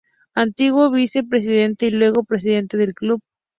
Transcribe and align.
Antiguo 0.33 0.89
vice 0.89 1.23
presidente 1.23 1.85
y 1.85 1.91
luego 1.91 2.23
presidente 2.23 2.75
del 2.75 2.95
club. 2.95 3.21